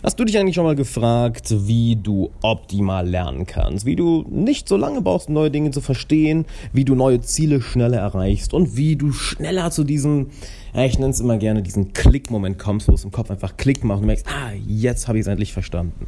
Hast 0.00 0.20
du 0.20 0.24
dich 0.24 0.38
eigentlich 0.38 0.54
schon 0.54 0.64
mal 0.64 0.76
gefragt, 0.76 1.52
wie 1.66 1.96
du 1.96 2.30
optimal 2.40 3.08
lernen 3.08 3.46
kannst? 3.46 3.84
Wie 3.84 3.96
du 3.96 4.24
nicht 4.30 4.68
so 4.68 4.76
lange 4.76 5.00
brauchst, 5.00 5.28
neue 5.28 5.50
Dinge 5.50 5.72
zu 5.72 5.80
verstehen, 5.80 6.46
wie 6.72 6.84
du 6.84 6.94
neue 6.94 7.20
Ziele 7.20 7.60
schneller 7.60 7.98
erreichst 7.98 8.54
und 8.54 8.76
wie 8.76 8.94
du 8.94 9.12
schneller 9.12 9.72
zu 9.72 9.82
diesem, 9.82 10.28
ich 10.72 11.00
nenne 11.00 11.10
es 11.10 11.18
immer 11.18 11.36
gerne, 11.36 11.62
diesen 11.62 11.92
Klick-Moment 11.94 12.60
kommst, 12.60 12.86
wo 12.86 12.94
es 12.94 13.02
im 13.02 13.10
Kopf 13.10 13.32
einfach 13.32 13.56
Klick 13.56 13.82
macht 13.82 14.00
und 14.00 14.06
merkst, 14.06 14.26
ah, 14.28 14.52
jetzt 14.68 15.08
habe 15.08 15.18
ich 15.18 15.22
es 15.22 15.26
endlich 15.26 15.52
verstanden. 15.52 16.06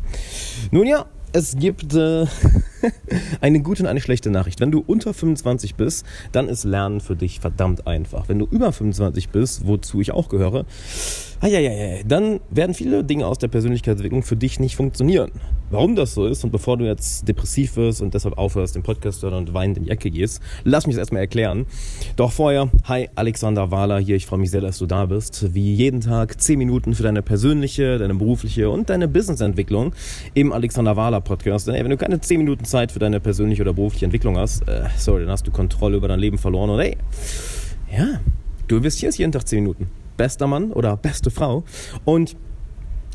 Nun 0.70 0.86
ja, 0.86 1.06
es 1.32 1.56
gibt 1.56 1.92
äh, 1.94 2.26
eine 3.40 3.60
gute 3.60 3.82
und 3.82 3.88
eine 3.88 4.00
schlechte 4.00 4.30
Nachricht. 4.30 4.60
Wenn 4.60 4.70
du 4.70 4.82
unter 4.86 5.14
25 5.14 5.74
bist, 5.74 6.06
dann 6.32 6.48
ist 6.48 6.64
Lernen 6.64 7.00
für 7.00 7.16
dich 7.16 7.40
verdammt 7.40 7.86
einfach. 7.86 8.28
Wenn 8.28 8.38
du 8.38 8.46
über 8.50 8.72
25 8.72 9.30
bist, 9.30 9.66
wozu 9.66 10.00
ich 10.00 10.12
auch 10.12 10.28
gehöre, 10.28 10.64
dann 11.40 12.40
werden 12.50 12.74
viele 12.74 13.02
Dinge 13.02 13.26
aus 13.26 13.38
der 13.38 13.48
Persönlichkeitsentwicklung 13.48 14.22
für 14.22 14.36
dich 14.36 14.60
nicht 14.60 14.76
funktionieren. 14.76 15.30
Warum 15.70 15.94
das 15.94 16.14
so 16.14 16.26
ist 16.26 16.42
und 16.44 16.50
bevor 16.50 16.76
du 16.76 16.84
jetzt 16.84 17.28
depressiv 17.28 17.76
wirst 17.76 18.02
und 18.02 18.12
deshalb 18.12 18.36
aufhörst, 18.36 18.74
den 18.74 18.82
Podcast 18.82 19.20
zu 19.20 19.30
hören 19.30 19.38
und 19.38 19.54
weinend 19.54 19.78
in 19.78 19.84
die 19.84 19.90
Ecke 19.90 20.10
gehst, 20.10 20.42
lass 20.64 20.86
mich 20.86 20.96
das 20.96 21.02
erstmal 21.02 21.22
erklären. 21.22 21.64
Doch 22.16 22.32
vorher, 22.32 22.68
hi, 22.84 23.08
Alexander 23.14 23.70
Wahler 23.70 24.00
hier. 24.00 24.16
Ich 24.16 24.26
freue 24.26 24.40
mich 24.40 24.50
sehr, 24.50 24.60
dass 24.60 24.78
du 24.78 24.86
da 24.86 25.06
bist. 25.06 25.54
Wie 25.54 25.74
jeden 25.74 26.00
Tag 26.00 26.40
10 26.40 26.58
Minuten 26.58 26.94
für 26.94 27.04
deine 27.04 27.22
persönliche, 27.22 27.98
deine 27.98 28.16
berufliche 28.16 28.68
und 28.68 28.90
deine 28.90 29.06
Businessentwicklung 29.06 29.94
im 30.34 30.52
Alexander 30.52 30.96
Wahler 30.96 31.20
Podcast. 31.20 31.68
Denn 31.68 31.74
ey, 31.74 31.84
wenn 31.84 31.90
du 31.90 31.96
keine 31.96 32.20
10 32.20 32.38
Minuten 32.38 32.64
Zeit 32.70 32.92
für 32.92 32.98
deine 32.98 33.20
persönliche 33.20 33.62
oder 33.62 33.72
berufliche 33.72 34.04
Entwicklung 34.06 34.38
hast, 34.38 34.66
äh, 34.68 34.84
sorry, 34.96 35.22
dann 35.22 35.30
hast 35.30 35.46
du 35.46 35.50
Kontrolle 35.50 35.96
über 35.96 36.08
dein 36.08 36.20
Leben 36.20 36.38
verloren 36.38 36.70
und 36.70 36.80
ey, 36.80 36.96
ja, 37.94 38.20
du 38.68 38.76
investierst 38.76 39.18
jeden 39.18 39.32
Tag 39.32 39.46
10 39.46 39.62
Minuten. 39.62 39.90
Bester 40.16 40.46
Mann 40.46 40.72
oder 40.72 40.96
beste 40.96 41.30
Frau 41.30 41.64
und 42.04 42.36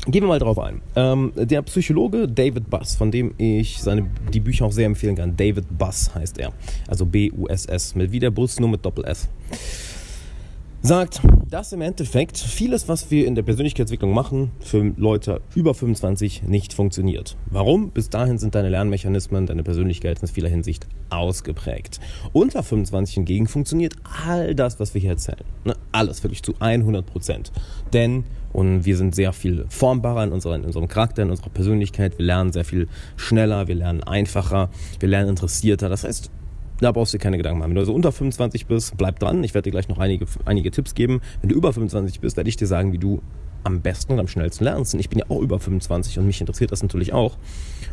Gehen 0.08 0.22
wir 0.22 0.28
mal 0.28 0.38
drauf 0.38 0.58
ein. 0.58 0.82
Ähm, 0.94 1.32
der 1.34 1.62
Psychologe 1.62 2.28
David 2.28 2.70
Buss, 2.70 2.94
von 2.94 3.10
dem 3.10 3.34
ich 3.38 3.82
seine, 3.82 4.08
die 4.32 4.38
Bücher 4.38 4.66
auch 4.66 4.70
sehr 4.70 4.86
empfehlen 4.86 5.16
kann. 5.16 5.36
David 5.36 5.64
Buss 5.76 6.14
heißt 6.14 6.38
er. 6.38 6.52
Also 6.86 7.06
B-U-S-S. 7.06 7.96
Mit 7.96 8.12
wie 8.12 8.20
der 8.20 8.30
Bus, 8.30 8.60
nur 8.60 8.68
mit 8.68 8.84
Doppel-S 8.84 9.28
sagt, 10.82 11.20
dass 11.50 11.72
im 11.72 11.80
Endeffekt 11.80 12.38
vieles, 12.38 12.88
was 12.88 13.10
wir 13.10 13.26
in 13.26 13.34
der 13.34 13.42
Persönlichkeitsentwicklung 13.42 14.12
machen, 14.12 14.50
für 14.60 14.92
Leute 14.96 15.40
über 15.54 15.74
25 15.74 16.44
nicht 16.44 16.72
funktioniert. 16.72 17.36
Warum? 17.50 17.90
Bis 17.90 18.10
dahin 18.10 18.38
sind 18.38 18.54
deine 18.54 18.68
Lernmechanismen, 18.68 19.46
deine 19.46 19.62
Persönlichkeit 19.62 20.20
in 20.20 20.28
vieler 20.28 20.48
Hinsicht 20.48 20.86
ausgeprägt. 21.10 22.00
Unter 22.32 22.62
25 22.62 23.14
hingegen 23.14 23.46
funktioniert 23.48 23.94
all 24.26 24.54
das, 24.54 24.78
was 24.80 24.94
wir 24.94 25.00
hier 25.00 25.10
erzählen. 25.10 25.44
Ne? 25.64 25.74
Alles, 25.92 26.22
wirklich 26.22 26.42
zu 26.42 26.54
100 26.58 27.04
Prozent. 27.06 27.52
Denn 27.92 28.24
und 28.52 28.86
wir 28.86 28.96
sind 28.96 29.14
sehr 29.14 29.34
viel 29.34 29.66
formbarer 29.68 30.24
in, 30.24 30.32
unserer, 30.32 30.54
in 30.54 30.64
unserem 30.64 30.88
Charakter, 30.88 31.22
in 31.22 31.30
unserer 31.30 31.50
Persönlichkeit. 31.50 32.18
Wir 32.18 32.24
lernen 32.24 32.52
sehr 32.52 32.64
viel 32.64 32.88
schneller, 33.16 33.68
wir 33.68 33.74
lernen 33.74 34.02
einfacher, 34.02 34.70
wir 34.98 35.10
lernen 35.10 35.28
interessierter. 35.28 35.90
Das 35.90 36.04
heißt, 36.04 36.30
da 36.80 36.92
brauchst 36.92 37.12
du 37.12 37.18
dir 37.18 37.22
keine 37.22 37.36
Gedanken 37.36 37.58
machen. 37.58 37.70
Wenn 37.70 37.76
du 37.76 37.80
also 37.80 37.94
unter 37.94 38.12
25 38.12 38.66
bist, 38.66 38.96
bleib 38.96 39.18
dran. 39.18 39.42
Ich 39.44 39.54
werde 39.54 39.64
dir 39.64 39.72
gleich 39.72 39.88
noch 39.88 39.98
einige, 39.98 40.26
einige 40.44 40.70
Tipps 40.70 40.94
geben. 40.94 41.20
Wenn 41.40 41.50
du 41.50 41.56
über 41.56 41.72
25 41.72 42.20
bist, 42.20 42.36
werde 42.36 42.48
ich 42.48 42.56
dir 42.56 42.66
sagen, 42.66 42.92
wie 42.92 42.98
du 42.98 43.22
am 43.64 43.80
besten 43.80 44.12
und 44.12 44.20
am 44.20 44.28
schnellsten 44.28 44.64
lernst. 44.64 44.94
Und 44.94 45.00
ich 45.00 45.08
bin 45.08 45.18
ja 45.18 45.24
auch 45.28 45.40
über 45.40 45.58
25 45.58 46.18
und 46.18 46.26
mich 46.26 46.40
interessiert 46.40 46.72
das 46.72 46.82
natürlich 46.82 47.12
auch. 47.12 47.36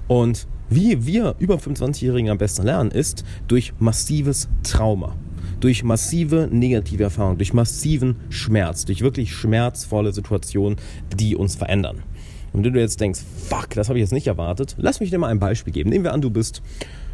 Und 0.07 0.47
wie 0.69 1.05
wir 1.05 1.35
über 1.39 1.55
25-Jährigen 1.55 2.29
am 2.29 2.37
besten 2.37 2.63
lernen, 2.63 2.91
ist 2.91 3.25
durch 3.47 3.73
massives 3.79 4.49
Trauma. 4.63 5.15
Durch 5.59 5.83
massive 5.83 6.49
negative 6.51 7.03
Erfahrungen, 7.03 7.37
durch 7.37 7.53
massiven 7.53 8.17
Schmerz, 8.29 8.85
durch 8.85 9.01
wirklich 9.01 9.33
schmerzvolle 9.33 10.11
Situationen, 10.11 10.77
die 11.15 11.35
uns 11.35 11.55
verändern. 11.55 12.03
Und 12.51 12.63
wenn 12.63 12.73
du 12.73 12.79
jetzt 12.79 13.01
denkst, 13.01 13.21
fuck, 13.47 13.71
das 13.71 13.89
habe 13.89 13.97
ich 13.97 14.03
jetzt 14.03 14.11
nicht 14.11 14.27
erwartet, 14.27 14.75
lass 14.77 14.99
mich 14.99 15.09
dir 15.09 15.17
mal 15.17 15.29
ein 15.29 15.39
Beispiel 15.39 15.73
geben. 15.73 15.89
Nehmen 15.89 16.03
wir 16.03 16.13
an, 16.13 16.21
du 16.21 16.29
bist 16.29 16.61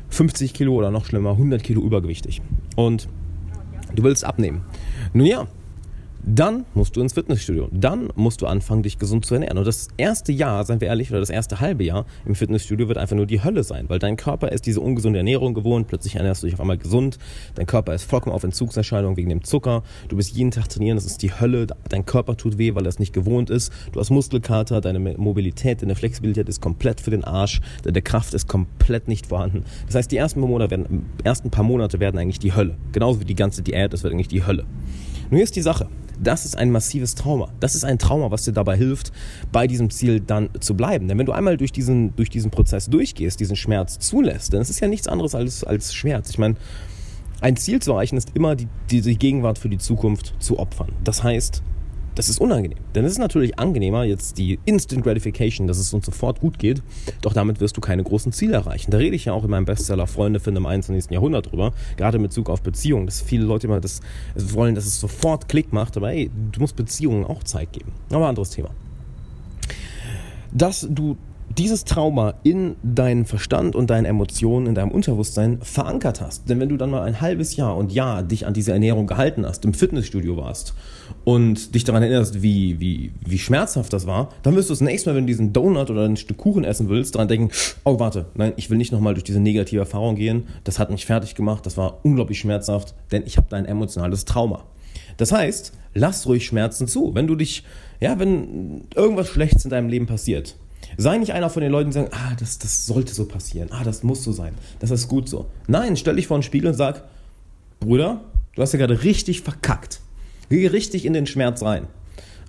50 0.09 0.53
Kilo 0.53 0.73
oder 0.73 0.91
noch 0.91 1.05
schlimmer 1.05 1.31
100 1.31 1.63
Kilo 1.63 1.81
übergewichtig 1.81 2.41
und 2.75 3.07
du 3.95 4.03
willst 4.03 4.25
abnehmen. 4.25 4.61
Nun 5.14 5.25
ja, 5.25 5.47
dann 6.35 6.65
musst 6.75 6.95
du 6.95 7.01
ins 7.01 7.13
Fitnessstudio. 7.13 7.69
Dann 7.71 8.09
musst 8.15 8.41
du 8.41 8.45
anfangen, 8.45 8.83
dich 8.83 8.99
gesund 8.99 9.25
zu 9.25 9.33
ernähren. 9.33 9.57
Und 9.57 9.65
das 9.65 9.87
erste 9.97 10.31
Jahr, 10.31 10.63
seien 10.63 10.79
wir 10.79 10.87
ehrlich, 10.87 11.09
oder 11.09 11.19
das 11.19 11.31
erste 11.31 11.59
halbe 11.59 11.83
Jahr 11.83 12.05
im 12.25 12.35
Fitnessstudio 12.35 12.87
wird 12.87 12.99
einfach 12.99 13.15
nur 13.15 13.25
die 13.25 13.43
Hölle 13.43 13.63
sein, 13.63 13.85
weil 13.87 13.97
dein 13.97 14.15
Körper 14.15 14.51
ist 14.51 14.67
diese 14.67 14.79
ungesunde 14.79 15.17
Ernährung 15.17 15.55
gewohnt. 15.55 15.87
Plötzlich 15.87 16.17
ernährst 16.17 16.43
du 16.43 16.47
dich 16.47 16.53
auf 16.53 16.61
einmal 16.61 16.77
gesund. 16.77 17.17
Dein 17.55 17.65
Körper 17.65 17.95
ist 17.95 18.03
vollkommen 18.03 18.35
auf 18.35 18.43
Entzugserscheinungen 18.43 19.17
wegen 19.17 19.29
dem 19.29 19.43
Zucker. 19.43 19.81
Du 20.07 20.17
bist 20.17 20.35
jeden 20.35 20.51
Tag 20.51 20.69
trainieren, 20.69 20.97
das 20.97 21.05
ist 21.07 21.23
die 21.23 21.33
Hölle. 21.33 21.65
Dein 21.89 22.05
Körper 22.05 22.37
tut 22.37 22.59
weh, 22.59 22.75
weil 22.75 22.85
er 22.85 22.89
es 22.89 22.99
nicht 22.99 23.13
gewohnt 23.13 23.49
ist. 23.49 23.73
Du 23.91 23.99
hast 23.99 24.11
Muskelkater, 24.11 24.81
deine 24.81 24.99
Mobilität, 24.99 25.81
deine 25.81 25.95
Flexibilität 25.95 26.47
ist 26.47 26.61
komplett 26.61 27.01
für 27.01 27.11
den 27.11 27.23
Arsch. 27.23 27.59
Deine 27.83 28.03
Kraft 28.03 28.35
ist 28.35 28.47
komplett 28.47 29.07
nicht 29.07 29.25
vorhanden. 29.25 29.63
Das 29.87 29.95
heißt, 29.95 30.11
die 30.11 30.17
ersten, 30.17 30.41
Monate 30.41 30.69
werden, 30.69 31.09
ersten 31.23 31.49
paar 31.49 31.63
Monate 31.63 31.99
werden 31.99 32.19
eigentlich 32.19 32.39
die 32.39 32.53
Hölle. 32.53 32.77
Genauso 32.91 33.19
wie 33.19 33.25
die 33.25 33.35
ganze 33.35 33.63
Diät, 33.63 33.93
das 33.93 34.03
wird 34.03 34.13
eigentlich 34.13 34.27
die 34.27 34.45
Hölle. 34.45 34.65
Hier 35.29 35.43
ist 35.43 35.55
die 35.55 35.61
Sache. 35.61 35.87
Das 36.21 36.43
ist 36.43 36.57
ein 36.57 36.71
massives 36.71 37.15
Trauma. 37.15 37.49
Das 37.59 37.75
ist 37.75 37.85
ein 37.85 37.97
Trauma, 37.97 38.31
was 38.31 38.43
dir 38.43 38.51
dabei 38.51 38.75
hilft, 38.75 39.13
bei 39.51 39.67
diesem 39.67 39.89
Ziel 39.89 40.19
dann 40.19 40.49
zu 40.59 40.75
bleiben. 40.75 41.07
Denn 41.07 41.17
wenn 41.17 41.25
du 41.25 41.31
einmal 41.31 41.55
durch 41.55 41.71
diesen, 41.71 42.15
durch 42.15 42.29
diesen 42.29 42.51
Prozess 42.51 42.87
durchgehst, 42.89 43.39
diesen 43.39 43.55
Schmerz 43.55 43.99
zulässt, 43.99 44.53
dann 44.53 44.61
ist 44.61 44.69
es 44.69 44.79
ja 44.79 44.87
nichts 44.87 45.07
anderes 45.07 45.35
als, 45.35 45.63
als 45.63 45.93
Schmerz. 45.93 46.29
Ich 46.31 46.39
meine, 46.39 46.55
ein 47.41 47.55
Ziel 47.55 47.81
zu 47.81 47.91
erreichen 47.91 48.17
ist 48.17 48.31
immer 48.33 48.55
die, 48.55 48.67
die, 48.89 49.01
die 49.01 49.17
Gegenwart 49.17 49.59
für 49.59 49.69
die 49.69 49.77
Zukunft 49.77 50.33
zu 50.39 50.59
opfern. 50.59 50.91
Das 51.03 51.23
heißt, 51.23 51.63
das 52.19 52.27
ist 52.27 52.41
unangenehm. 52.41 52.80
Denn 52.93 53.05
es 53.05 53.13
ist 53.13 53.17
natürlich 53.17 53.59
angenehmer, 53.59 54.03
jetzt 54.03 54.37
die 54.37 54.59
Instant 54.65 55.05
Gratification, 55.05 55.67
dass 55.67 55.77
es 55.77 55.93
uns 55.93 56.05
sofort 56.05 56.41
gut 56.41 56.59
geht, 56.59 56.83
doch 57.21 57.31
damit 57.31 57.61
wirst 57.61 57.77
du 57.77 57.81
keine 57.81 58.03
großen 58.03 58.33
Ziele 58.33 58.55
erreichen. 58.55 58.91
Da 58.91 58.97
rede 58.97 59.15
ich 59.15 59.23
ja 59.23 59.31
auch 59.31 59.45
in 59.45 59.49
meinem 59.49 59.63
Bestseller 59.63 60.05
Freunde 60.05 60.41
finden 60.41 60.58
im 60.58 60.65
21. 60.65 61.11
Jahrhundert 61.11 61.49
drüber, 61.49 61.71
gerade 61.95 62.17
in 62.17 62.23
Bezug 62.23 62.49
auf 62.49 62.61
Beziehungen, 62.61 63.05
dass 63.05 63.21
viele 63.21 63.45
Leute 63.45 63.67
immer 63.67 63.79
das 63.79 64.02
wollen, 64.35 64.75
dass 64.75 64.85
es 64.85 64.99
sofort 64.99 65.47
Klick 65.47 65.71
macht, 65.71 65.95
aber 65.95 66.11
ey, 66.11 66.29
du 66.52 66.59
musst 66.59 66.75
Beziehungen 66.75 67.23
auch 67.23 67.41
Zeit 67.43 67.71
geben. 67.71 67.93
Aber 68.09 68.27
anderes 68.27 68.49
Thema. 68.49 68.71
Dass 70.52 70.85
du 70.89 71.15
dieses 71.59 71.83
Trauma 71.83 72.36
in 72.43 72.77
deinen 72.83 73.25
Verstand 73.25 73.75
und 73.75 73.89
deinen 73.89 74.05
Emotionen, 74.05 74.65
in 74.65 74.75
deinem 74.75 74.92
Unterbewusstsein 74.92 75.59
verankert 75.61 76.21
hast. 76.21 76.49
Denn 76.49 76.61
wenn 76.61 76.70
du 76.70 76.77
dann 76.77 76.89
mal 76.89 77.02
ein 77.02 77.20
halbes 77.20 77.58
Jahr 77.58 77.75
und 77.75 77.92
Jahr 77.92 78.23
dich 78.23 78.47
an 78.47 78.53
diese 78.53 78.71
Ernährung 78.71 79.08
gehalten 79.08 79.45
hast, 79.45 79.65
im 79.65 79.73
Fitnessstudio 79.73 80.37
warst 80.37 80.73
und 81.25 81.75
dich 81.75 81.83
daran 81.83 82.02
erinnerst, 82.02 82.42
wie, 82.42 82.80
wie, 82.80 83.11
wie 83.25 83.37
schmerzhaft 83.37 83.92
das 83.92 84.08
war, 84.08 84.30
dann 84.42 84.55
wirst 84.55 84.70
du 84.70 84.73
das 84.73 84.80
nächste 84.80 85.09
Mal, 85.09 85.17
wenn 85.17 85.25
du 85.25 85.31
diesen 85.31 85.52
Donut 85.52 85.89
oder 85.89 86.05
ein 86.05 86.15
Stück 86.15 86.37
Kuchen 86.37 86.64
essen 86.64 86.87
willst, 86.87 87.15
daran 87.15 87.27
denken, 87.27 87.52
oh 87.83 87.99
warte, 87.99 88.27
nein, 88.36 88.53
ich 88.55 88.70
will 88.70 88.77
nicht 88.77 88.93
nochmal 88.93 89.14
durch 89.14 89.26
diese 89.26 89.41
negative 89.41 89.81
Erfahrung 89.81 90.15
gehen, 90.15 90.47
das 90.64 90.80
hat 90.80 90.91
mich 90.91 91.05
fertig 91.05 91.36
gemacht, 91.36 91.65
das 91.65 91.76
war 91.76 91.99
unglaublich 92.03 92.39
schmerzhaft, 92.39 92.95
denn 93.11 93.23
ich 93.26 93.36
habe 93.36 93.47
da 93.49 93.58
ein 93.58 93.65
emotionales 93.65 94.23
Trauma. 94.23 94.64
Das 95.17 95.33
heißt, 95.33 95.73
lass 95.93 96.26
ruhig 96.26 96.45
Schmerzen 96.45 96.87
zu. 96.87 97.14
Wenn 97.14 97.27
du 97.27 97.36
dich, 97.36 97.64
ja, 97.99 98.17
wenn 98.17 98.87
irgendwas 98.95 99.27
Schlechtes 99.27 99.65
in 99.65 99.71
deinem 99.71 99.89
Leben 99.89 100.05
passiert, 100.05 100.55
Sei 100.97 101.17
nicht 101.17 101.33
einer 101.33 101.49
von 101.49 101.61
den 101.61 101.71
Leuten, 101.71 101.89
die 101.89 101.93
sagen, 101.93 102.09
ah, 102.11 102.35
das, 102.39 102.59
das 102.59 102.85
sollte 102.85 103.13
so 103.13 103.25
passieren, 103.25 103.69
ah, 103.71 103.83
das 103.83 104.03
muss 104.03 104.23
so 104.23 104.31
sein, 104.31 104.53
das 104.79 104.91
ist 104.91 105.07
gut 105.07 105.29
so. 105.29 105.45
Nein, 105.67 105.97
stell 105.97 106.15
dich 106.15 106.27
vor 106.27 106.37
den 106.37 106.43
Spiegel 106.43 106.69
und 106.69 106.75
sag, 106.75 107.03
Bruder, 107.79 108.21
du 108.55 108.61
hast 108.61 108.73
ja 108.73 108.79
gerade 108.79 109.03
richtig 109.03 109.41
verkackt. 109.41 110.01
Geh 110.49 110.67
richtig 110.67 111.05
in 111.05 111.13
den 111.13 111.27
Schmerz 111.27 111.61
rein. 111.61 111.87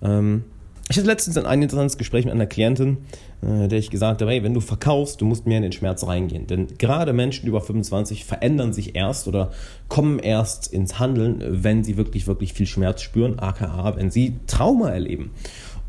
Ähm, 0.02 0.44
ich 0.90 0.96
hatte 0.96 1.06
letztens 1.06 1.36
ein 1.36 1.62
interessantes 1.62 1.98
Gespräch 1.98 2.24
mit 2.24 2.34
einer 2.34 2.46
Klientin, 2.46 2.98
äh, 3.42 3.68
der 3.68 3.78
ich 3.78 3.90
gesagt 3.90 4.22
habe, 4.22 4.32
hey, 4.32 4.42
wenn 4.42 4.54
du 4.54 4.60
verkaufst, 4.60 5.20
du 5.20 5.24
musst 5.24 5.46
mehr 5.46 5.58
in 5.58 5.62
den 5.62 5.70
Schmerz 5.70 6.04
reingehen. 6.04 6.48
Denn 6.48 6.66
gerade 6.78 7.12
Menschen 7.12 7.46
über 7.46 7.60
25 7.60 8.24
verändern 8.24 8.72
sich 8.72 8.96
erst 8.96 9.28
oder 9.28 9.52
kommen 9.86 10.18
erst 10.18 10.72
ins 10.72 10.98
Handeln, 10.98 11.44
wenn 11.46 11.84
sie 11.84 11.96
wirklich, 11.96 12.26
wirklich 12.26 12.54
viel 12.54 12.66
Schmerz 12.66 13.02
spüren, 13.02 13.38
aka 13.38 13.94
wenn 13.94 14.10
sie 14.10 14.40
Trauma 14.48 14.90
erleben. 14.90 15.30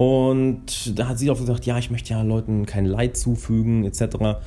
Und 0.02 0.98
da 0.98 1.10
hat 1.10 1.20
sie 1.20 1.30
auch 1.30 1.38
gesagt, 1.38 1.68
ja, 1.68 1.78
ich 1.78 1.92
möchte 1.92 2.10
ja 2.10 2.24
Leuten 2.24 2.66
kein 2.66 2.86
Leid 2.86 3.16
zufügen, 3.16 3.86
etc. 3.86 4.40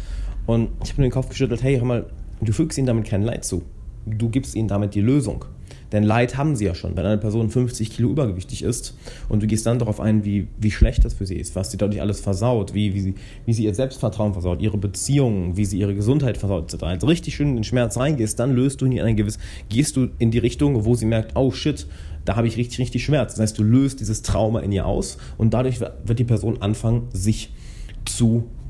Und 0.47 0.71
ich 0.83 0.91
habe 0.91 1.03
mir 1.03 1.07
den 1.07 1.13
Kopf 1.13 1.29
geschüttelt, 1.29 1.63
hey, 1.63 1.77
hör 1.77 1.85
mal, 1.85 2.07
du 2.41 2.53
fügst 2.53 2.77
ihnen 2.77 2.89
damit 2.89 3.07
kein 3.07 3.23
Leid 3.23 3.45
zu. 3.45 3.63
Du 4.05 4.31
gibst 4.31 4.57
ihnen 4.57 4.67
damit 4.67 4.97
die 4.97 5.01
Lösung. 5.01 5.45
Denn 5.95 6.03
Leid 6.03 6.37
haben 6.37 6.57
sie 6.57 6.65
ja 6.65 6.75
schon. 6.75 6.97
Wenn 6.97 7.07
eine 7.07 7.19
Person 7.19 7.49
50 7.49 7.89
Kilo 7.89 8.11
übergewichtig 8.11 8.65
ist 8.65 8.99
und 9.29 9.45
du 9.45 9.47
gehst 9.47 9.65
dann 9.65 9.79
darauf 9.79 10.01
ein, 10.01 10.25
wie, 10.25 10.49
wie 10.59 10.73
schlecht 10.73 11.05
das 11.05 11.15
für 11.15 11.25
sie 11.25 11.37
ist, 11.37 11.55
was 11.55 11.71
sie 11.71 11.77
dadurch 11.77 12.01
alles 12.01 12.21
versaut, 12.21 12.75
wie, 12.75 12.95
wie, 12.95 13.01
sie, 13.01 13.15
wie 13.47 13.53
sie 13.53 13.65
ihr 13.65 13.75
Selbstvertrauen 13.75 14.33
versaut, 14.33 14.61
ihre 14.61 14.77
Beziehungen, 14.77 15.57
wie 15.57 15.65
sie 15.65 15.79
ihre 15.79 15.95
Gesundheit 15.95 16.37
versaut, 16.37 16.75
etc. 16.75 16.83
Also 16.83 17.07
richtig 17.07 17.37
schön 17.37 17.51
in 17.51 17.55
den 17.55 17.65
Schmerz 17.65 17.97
reingehst, 17.97 18.41
dann 18.41 18.57
löst 18.57 18.81
du 18.81 18.87
in 18.87 19.01
ein 19.01 19.15
gewiss, 19.15 19.39
gehst 19.69 19.97
du 19.97 20.09
in 20.19 20.33
die 20.33 20.39
Richtung, 20.39 20.85
wo 20.85 20.97
sie 20.97 21.07
merkt, 21.07 21.37
oh 21.37 21.53
shit, 21.53 21.87
da 22.25 22.35
habe 22.35 22.49
ich 22.49 22.57
richtig, 22.57 22.81
richtig 22.81 23.05
Schmerz. 23.05 23.35
Das 23.35 23.41
heißt, 23.41 23.59
du 23.59 23.63
löst 23.63 24.01
dieses 24.01 24.23
Trauma 24.23 24.61
in 24.61 24.73
ihr 24.73 24.87
aus 24.87 25.19
und 25.39 25.55
dadurch 25.55 25.81
wird 25.81 26.19
die 26.19 26.25
Person 26.25 26.61
anfangen, 26.61 27.09
sich 27.13 27.47
zu 27.49 27.64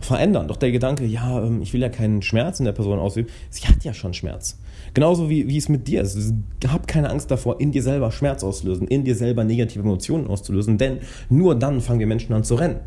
verändern. 0.05 0.49
Doch 0.49 0.57
der 0.57 0.71
Gedanke, 0.71 1.05
ja, 1.05 1.43
ähm, 1.43 1.63
ich 1.63 1.73
will 1.73 1.81
ja 1.81 1.89
keinen 1.89 2.23
Schmerz 2.23 2.59
in 2.59 2.67
der 2.67 2.73
Person 2.73 2.99
ausüben, 2.99 3.31
sie 3.51 3.67
hat 3.67 3.83
ja 3.85 3.95
schon 3.95 4.15
Schmerz. 4.15 4.59
Genauso 4.93 5.29
wie, 5.29 5.49
wie 5.49 5.57
es 5.57 5.69
mit 5.69 5.89
dir 5.89 6.03
ist. 6.03 6.35
Hab 6.69 6.87
keine 6.87 7.11
Angst 7.11 7.31
davor, 7.31 7.61
in 7.61 7.73
dir 7.73 7.83
selber 7.83 8.13
Schmerz 8.13 8.45
auszulösen, 8.45 8.87
in 8.87 9.05
dir 9.05 9.17
selber 9.17 9.45
negative 9.45 9.83
Emotionen 9.83 10.27
auszulösen, 10.29 10.79
denn 10.79 10.99
nur 11.29 11.59
dann 11.59 11.81
fangen 11.81 12.01
wir 12.01 12.07
Menschen 12.07 12.33
an 12.35 12.45
zu 12.45 12.55
rennen. 12.55 12.81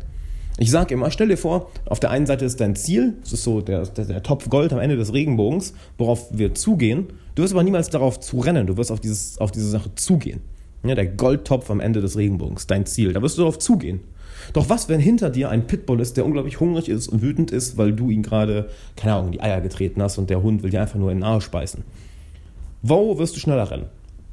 Ich 0.60 0.72
sage 0.72 0.94
immer, 0.94 1.10
stell 1.12 1.28
dir 1.28 1.36
vor, 1.36 1.70
auf 1.86 2.00
der 2.00 2.10
einen 2.10 2.26
Seite 2.26 2.44
ist 2.44 2.60
dein 2.60 2.74
Ziel, 2.74 3.14
das 3.22 3.32
ist 3.32 3.44
so 3.44 3.60
der, 3.60 3.86
der, 3.86 4.06
der 4.06 4.22
Topf 4.24 4.48
Gold 4.48 4.72
am 4.72 4.80
Ende 4.80 4.96
des 4.96 5.12
Regenbogens, 5.12 5.72
worauf 5.98 6.36
wir 6.36 6.54
zugehen. 6.54 7.12
Du 7.36 7.42
wirst 7.44 7.54
aber 7.54 7.62
niemals 7.62 7.90
darauf 7.90 8.18
zu 8.18 8.40
rennen, 8.40 8.66
du 8.66 8.76
wirst 8.76 8.90
auf, 8.90 8.98
dieses, 8.98 9.38
auf 9.38 9.52
diese 9.52 9.68
Sache 9.68 9.94
zugehen. 9.94 10.40
Ja, 10.84 10.96
der 10.96 11.06
Goldtopf 11.06 11.70
am 11.70 11.78
Ende 11.78 12.00
des 12.00 12.16
Regenbogens, 12.16 12.66
dein 12.66 12.86
Ziel, 12.86 13.12
da 13.12 13.22
wirst 13.22 13.36
du 13.36 13.42
darauf 13.42 13.58
zugehen. 13.58 14.00
Doch 14.52 14.68
was, 14.68 14.88
wenn 14.88 15.00
hinter 15.00 15.30
dir 15.30 15.50
ein 15.50 15.66
Pitbull 15.66 16.00
ist, 16.00 16.16
der 16.16 16.24
unglaublich 16.24 16.60
hungrig 16.60 16.88
ist 16.88 17.08
und 17.08 17.22
wütend 17.22 17.50
ist, 17.50 17.76
weil 17.76 17.92
du 17.92 18.10
ihn 18.10 18.22
gerade, 18.22 18.70
keine 18.96 19.14
Ahnung, 19.14 19.26
in 19.26 19.32
die 19.32 19.40
Eier 19.40 19.60
getreten 19.60 20.02
hast 20.02 20.18
und 20.18 20.30
der 20.30 20.42
Hund 20.42 20.62
will 20.62 20.70
dir 20.70 20.80
einfach 20.80 20.98
nur 20.98 21.10
in 21.10 21.18
den 21.18 21.24
Arsch 21.24 21.50
beißen? 21.50 21.84
Wo 22.82 23.18
wirst 23.18 23.36
du 23.36 23.40
schneller 23.40 23.70
rennen? 23.70 23.86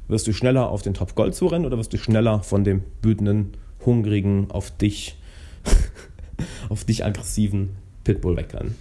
Wirst 0.08 0.26
du 0.26 0.32
schneller 0.32 0.68
auf 0.68 0.82
den 0.82 0.94
Topf 0.94 1.14
Gold 1.14 1.34
zu 1.34 1.46
rennen 1.46 1.66
oder 1.66 1.78
wirst 1.78 1.92
du 1.92 1.98
schneller 1.98 2.42
von 2.42 2.62
dem 2.62 2.82
wütenden, 3.02 3.52
hungrigen, 3.84 4.50
auf 4.50 4.70
dich, 4.70 5.16
auf 6.68 6.84
dich 6.84 7.04
aggressiven 7.04 7.70
Pitbull 8.04 8.36
wegrennen? 8.36 8.76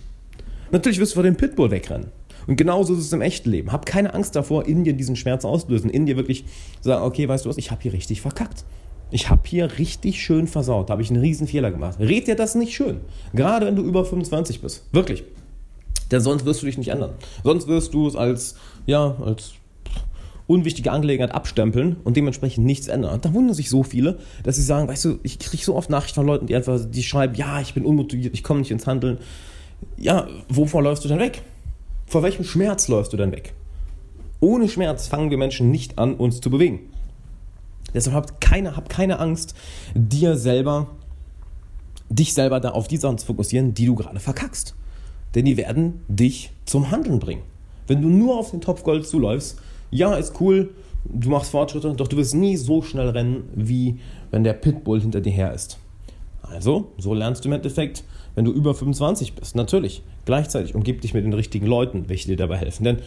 Natürlich 0.71 0.99
wirst 0.99 1.13
du 1.13 1.15
vor 1.15 1.23
dem 1.23 1.35
Pitbull 1.35 1.71
wegrennen. 1.71 2.07
Und 2.47 2.57
genauso 2.57 2.93
ist 2.93 2.99
es 2.99 3.13
im 3.13 3.21
echten 3.21 3.49
Leben. 3.49 3.71
Hab 3.71 3.85
keine 3.85 4.13
Angst 4.13 4.35
davor, 4.35 4.67
in 4.67 4.83
dir 4.83 4.93
diesen 4.93 5.15
Schmerz 5.15 5.45
auszulösen. 5.45 5.89
In 5.89 6.05
dir 6.05 6.15
wirklich 6.15 6.45
sagen, 6.81 7.03
okay, 7.03 7.27
weißt 7.27 7.45
du 7.45 7.49
was, 7.49 7.57
ich 7.57 7.71
habe 7.71 7.81
hier 7.81 7.93
richtig 7.93 8.21
verkackt. 8.21 8.65
Ich 9.15 9.29
habe 9.29 9.43
hier 9.45 9.77
richtig 9.79 10.21
schön 10.21 10.45
versaut. 10.45 10.89
Da 10.89 10.91
habe 10.91 11.01
ich 11.01 11.09
einen 11.09 11.21
riesen 11.21 11.47
Fehler 11.47 11.71
gemacht. 11.71 11.97
Red 12.01 12.27
dir 12.27 12.35
das 12.35 12.53
nicht 12.53 12.73
schön. 12.73 12.99
Gerade 13.33 13.65
wenn 13.65 13.77
du 13.77 13.81
über 13.81 14.03
25 14.03 14.59
bist. 14.59 14.83
Wirklich. 14.91 15.23
Denn 16.11 16.19
sonst 16.19 16.43
wirst 16.43 16.61
du 16.61 16.65
dich 16.65 16.77
nicht 16.77 16.89
ändern. 16.89 17.11
Sonst 17.41 17.69
wirst 17.69 17.93
du 17.93 18.09
es 18.09 18.17
als, 18.17 18.57
ja, 18.85 19.15
als 19.23 19.53
unwichtige 20.47 20.91
Angelegenheit 20.91 21.33
abstempeln 21.33 21.95
und 22.03 22.17
dementsprechend 22.17 22.65
nichts 22.65 22.89
ändern. 22.89 23.13
Und 23.13 23.23
da 23.23 23.33
wundern 23.33 23.53
sich 23.53 23.69
so 23.69 23.83
viele, 23.83 24.19
dass 24.43 24.57
sie 24.57 24.63
sagen, 24.63 24.89
weißt 24.89 25.05
du, 25.05 25.19
ich 25.23 25.39
kriege 25.39 25.63
so 25.63 25.77
oft 25.77 25.89
Nachrichten 25.89 26.15
von 26.15 26.25
Leuten, 26.25 26.47
die 26.47 26.55
einfach, 26.55 26.77
die 26.85 27.01
schreiben, 27.01 27.35
ja, 27.35 27.61
ich 27.61 27.73
bin 27.73 27.85
unmotiviert, 27.85 28.33
ich 28.33 28.43
komme 28.43 28.59
nicht 28.59 28.71
ins 28.71 28.85
Handeln. 28.85 29.19
Ja, 29.95 30.27
wovor 30.49 30.83
läufst 30.83 31.05
du 31.05 31.07
denn 31.07 31.19
weg? 31.19 31.41
Vor 32.05 32.21
welchem 32.21 32.43
Schmerz 32.43 32.89
läufst 32.89 33.13
du 33.13 33.17
denn 33.17 33.31
weg? 33.31 33.53
Ohne 34.41 34.67
Schmerz 34.67 35.07
fangen 35.07 35.29
wir 35.29 35.37
Menschen 35.37 35.71
nicht 35.71 35.99
an, 35.99 36.15
uns 36.15 36.41
zu 36.41 36.49
bewegen. 36.49 36.81
Deshalb 37.95 38.15
hab 38.15 38.41
keine, 38.41 38.75
hab 38.75 38.89
keine 38.89 39.19
Angst, 39.19 39.55
dir 39.95 40.35
selber, 40.37 40.87
dich 42.09 42.33
selber 42.33 42.59
da 42.59 42.71
auf 42.71 42.87
die 42.87 42.97
Sachen 42.97 43.17
zu 43.17 43.25
fokussieren, 43.25 43.73
die 43.73 43.85
du 43.85 43.95
gerade 43.95 44.19
verkackst. 44.19 44.75
Denn 45.33 45.45
die 45.45 45.57
werden 45.57 46.01
dich 46.07 46.51
zum 46.65 46.91
Handeln 46.91 47.19
bringen. 47.19 47.41
Wenn 47.87 48.01
du 48.01 48.09
nur 48.09 48.37
auf 48.37 48.51
den 48.51 48.61
Topf 48.61 48.83
Gold 48.83 49.07
zuläufst, 49.07 49.59
ja, 49.91 50.15
ist 50.15 50.39
cool, 50.39 50.73
du 51.05 51.29
machst 51.29 51.51
Fortschritte, 51.51 51.93
doch 51.93 52.07
du 52.07 52.17
wirst 52.17 52.35
nie 52.35 52.57
so 52.57 52.81
schnell 52.81 53.09
rennen, 53.09 53.49
wie 53.53 53.99
wenn 54.31 54.43
der 54.43 54.53
Pitbull 54.53 55.01
hinter 55.01 55.21
dir 55.21 55.31
her 55.31 55.53
ist. 55.53 55.77
Also, 56.41 56.91
so 56.97 57.13
lernst 57.13 57.43
du 57.43 57.49
im 57.49 57.53
Endeffekt, 57.53 58.03
wenn 58.35 58.45
du 58.45 58.51
über 58.51 58.75
25 58.75 59.33
bist. 59.33 59.55
Natürlich, 59.55 60.03
gleichzeitig 60.25 60.75
umgib 60.75 61.01
dich 61.01 61.13
mit 61.13 61.25
den 61.25 61.33
richtigen 61.33 61.65
Leuten, 61.65 62.07
welche 62.07 62.27
dir 62.27 62.37
dabei 62.37 62.57
helfen. 62.57 62.83
Denn 62.83 62.97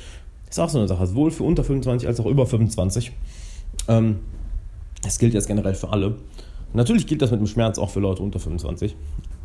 ist 0.48 0.58
auch 0.58 0.68
so 0.68 0.78
eine 0.78 0.88
Sache, 0.88 1.06
sowohl 1.06 1.30
für 1.30 1.44
unter 1.44 1.62
25 1.62 2.08
als 2.08 2.20
auch 2.20 2.26
über 2.26 2.46
25. 2.46 3.12
Ähm, 3.88 4.20
das 5.02 5.18
gilt 5.18 5.34
jetzt 5.34 5.46
generell 5.46 5.74
für 5.74 5.90
alle. 5.90 6.16
Natürlich 6.74 7.06
gilt 7.06 7.22
das 7.22 7.30
mit 7.30 7.40
dem 7.40 7.46
Schmerz 7.46 7.78
auch 7.78 7.90
für 7.90 8.00
Leute 8.00 8.22
unter 8.22 8.38
25, 8.38 8.94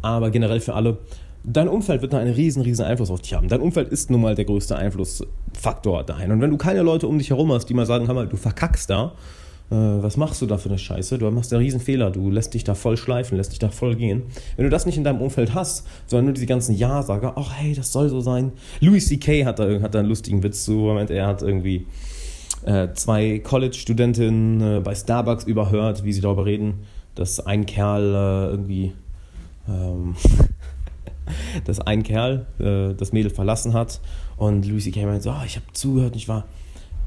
aber 0.01 0.29
generell 0.29 0.59
für 0.59 0.73
alle. 0.73 0.97
Dein 1.45 1.67
Umfeld 1.67 2.01
wird 2.01 2.13
da 2.13 2.19
einen 2.19 2.33
riesen, 2.33 2.61
riesen 2.61 2.85
Einfluss 2.85 3.11
auf 3.11 3.21
dich 3.21 3.33
haben. 3.33 3.49
Dein 3.49 3.59
Umfeld 3.59 3.89
ist 3.89 4.09
nun 4.09 4.21
mal 4.21 4.33
der 4.33 4.45
größte 4.45 4.77
Einflussfaktor 4.77 6.03
dahin. 6.03 6.31
Und 6.31 6.41
wenn 6.41 6.49
du 6.49 6.57
keine 6.57 6.81
Leute 6.81 7.07
um 7.07 7.17
dich 7.17 7.31
herum 7.31 7.51
hast, 7.51 7.65
die 7.65 7.73
mal 7.73 7.85
sagen, 7.85 8.07
hör 8.07 8.13
mal, 8.13 8.27
du 8.27 8.37
verkackst 8.37 8.89
da, 8.89 9.13
äh, 9.69 9.75
was 9.75 10.15
machst 10.15 10.41
du 10.41 10.45
da 10.45 10.57
für 10.57 10.69
eine 10.69 10.77
Scheiße? 10.77 11.17
Du 11.17 11.29
machst 11.31 11.51
einen 11.51 11.61
riesen 11.61 11.79
Fehler, 11.79 12.11
du 12.11 12.29
lässt 12.29 12.53
dich 12.53 12.63
da 12.63 12.75
voll 12.75 12.95
schleifen, 12.95 13.37
lässt 13.37 13.51
dich 13.51 13.59
da 13.59 13.69
voll 13.69 13.95
gehen. 13.95 14.23
Wenn 14.55 14.65
du 14.65 14.69
das 14.69 14.85
nicht 14.85 14.97
in 14.97 15.03
deinem 15.03 15.21
Umfeld 15.21 15.53
hast, 15.53 15.85
sondern 16.07 16.25
nur 16.25 16.33
diese 16.33 16.45
ganzen 16.45 16.75
Ja-Sager, 16.75 17.33
ach 17.35 17.51
hey, 17.55 17.73
das 17.73 17.91
soll 17.91 18.07
so 18.07 18.21
sein. 18.21 18.53
Louis 18.79 19.07
C.K. 19.07 19.45
hat 19.45 19.59
da, 19.59 19.81
hat 19.81 19.95
da 19.95 19.99
einen 19.99 20.09
lustigen 20.09 20.43
Witz 20.43 20.63
zu, 20.63 20.73
Moment, 20.73 21.09
er 21.09 21.27
hat 21.27 21.41
irgendwie 21.41 21.87
zwei 22.93 23.39
College-Studentinnen 23.39 24.77
äh, 24.77 24.79
bei 24.81 24.95
Starbucks 24.95 25.43
überhört, 25.45 26.03
wie 26.03 26.13
sie 26.13 26.21
darüber 26.21 26.45
reden, 26.45 26.85
dass 27.15 27.39
ein 27.39 27.65
Kerl 27.65 28.03
äh, 28.03 28.51
irgendwie, 28.51 28.93
ähm, 29.67 30.15
dass 31.65 31.79
ein 31.79 32.03
Kerl 32.03 32.45
äh, 32.59 32.93
das 32.95 33.11
Mädel 33.11 33.31
verlassen 33.31 33.73
hat 33.73 33.99
und 34.37 34.65
Lucy 34.65 34.91
Kay 34.91 35.05
meint 35.05 35.23
so, 35.23 35.31
oh, 35.31 35.43
ich 35.45 35.55
habe 35.55 35.65
zugehört 35.73 36.13
und 36.13 36.17
ich 36.17 36.27
war 36.27 36.45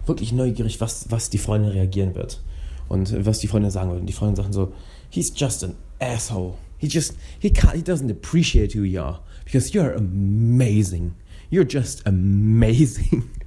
wirklich 0.06 0.32
neugierig, 0.32 0.80
was, 0.80 1.10
was 1.10 1.30
die 1.30 1.38
Freundin 1.38 1.70
reagieren 1.72 2.14
wird 2.14 2.40
und 2.88 3.26
was 3.26 3.40
die 3.40 3.48
Freundin 3.48 3.70
sagen 3.70 3.90
wird. 3.90 4.00
Und 4.00 4.06
die 4.06 4.12
Freundin 4.12 4.36
sagt 4.36 4.54
so, 4.54 4.72
he's 5.10 5.32
just 5.34 5.64
an 5.64 5.74
asshole. 5.98 6.54
He 6.78 6.88
just, 6.88 7.14
he 7.40 7.48
can't, 7.50 7.74
he 7.74 7.82
doesn't 7.82 8.10
appreciate 8.10 8.74
who 8.74 8.84
you 8.84 9.02
are 9.02 9.20
because 9.44 9.72
you're 9.72 9.94
amazing. 9.94 11.14
You're 11.50 11.66
just 11.68 12.06
amazing. 12.06 13.24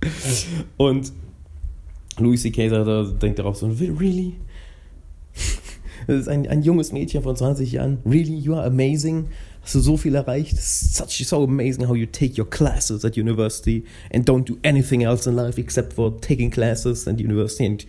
Und 0.76 1.12
Louis 2.18 2.42
C.K. 2.42 2.68
denkt 3.20 3.38
darauf 3.38 3.56
so, 3.56 3.68
really? 3.68 4.34
Das 6.06 6.20
ist 6.20 6.28
ein, 6.28 6.46
ein 6.46 6.62
junges 6.62 6.92
Mädchen 6.92 7.22
von 7.22 7.36
20 7.36 7.72
Jahren. 7.72 7.98
Really? 8.04 8.36
You 8.36 8.54
are 8.54 8.64
amazing? 8.64 9.26
Hast 9.62 9.74
du 9.74 9.80
so 9.80 9.96
viel 9.96 10.14
erreicht? 10.14 10.54
It's 10.54 10.96
such 10.96 11.26
so 11.26 11.44
amazing 11.44 11.86
how 11.86 11.94
you 11.94 12.06
take 12.06 12.40
your 12.40 12.48
classes 12.48 13.04
at 13.04 13.16
university 13.16 13.84
and 14.12 14.26
don't 14.26 14.44
do 14.44 14.56
anything 14.64 15.02
else 15.02 15.28
in 15.28 15.36
life 15.36 15.60
except 15.60 15.92
for 15.92 16.18
taking 16.20 16.50
classes 16.50 17.06
at 17.06 17.20
university 17.20 17.66
and 17.66 17.86